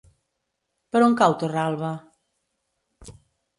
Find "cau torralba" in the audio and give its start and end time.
1.19-1.93